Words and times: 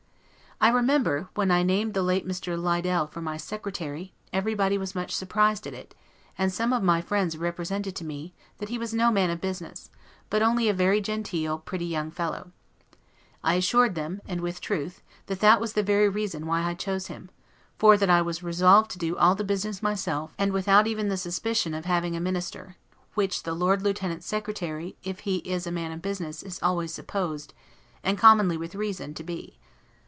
I 0.63 0.69
remember, 0.69 1.27
when 1.33 1.49
I 1.49 1.63
named 1.63 1.95
the 1.95 2.03
late 2.03 2.27
Mr. 2.27 2.55
Liddel 2.55 3.07
for 3.09 3.19
my 3.19 3.35
Secretary, 3.35 4.13
everybody 4.31 4.77
was 4.77 4.93
much 4.93 5.09
surprised 5.11 5.65
at 5.65 5.73
it; 5.73 5.95
and 6.37 6.53
some 6.53 6.71
of 6.71 6.83
my 6.83 7.01
friends 7.01 7.35
represented 7.35 7.95
to 7.95 8.03
me, 8.05 8.35
that 8.59 8.69
he 8.69 8.77
was 8.77 8.93
no 8.93 9.09
man 9.09 9.31
of 9.31 9.41
business, 9.41 9.89
but 10.29 10.43
only 10.43 10.69
a 10.69 10.73
very 10.75 11.01
genteel, 11.01 11.57
pretty 11.57 11.85
young 11.87 12.11
fellow; 12.11 12.51
I 13.43 13.55
assured 13.55 13.95
them, 13.95 14.21
and 14.27 14.39
with 14.39 14.61
truth, 14.61 15.01
that 15.25 15.39
that 15.39 15.59
was 15.59 15.73
the 15.73 15.81
very 15.81 16.07
reason 16.07 16.45
why 16.45 16.61
I 16.61 16.75
chose 16.75 17.07
him; 17.07 17.31
for 17.79 17.97
that 17.97 18.11
I 18.11 18.21
was 18.21 18.43
resolved 18.43 18.91
to 18.91 18.99
do 18.99 19.17
all 19.17 19.33
the 19.33 19.43
business 19.43 19.81
myself, 19.81 20.35
and 20.37 20.53
without 20.53 20.85
even 20.85 21.07
the 21.09 21.17
suspicion 21.17 21.73
of 21.73 21.85
having 21.85 22.15
a 22.15 22.19
minister; 22.19 22.75
which 23.15 23.41
the 23.41 23.55
Lord 23.55 23.81
lieutenant's 23.81 24.27
Secretary, 24.27 24.95
if 25.03 25.21
he 25.21 25.37
is 25.37 25.65
a 25.65 25.71
man 25.71 25.91
of 25.91 26.03
business, 26.03 26.43
is 26.43 26.59
always 26.61 26.93
supposed, 26.93 27.55
and 28.03 28.15
commonly 28.15 28.57
with 28.57 28.75
reason, 28.75 29.15
to 29.15 29.23
be. 29.23 29.57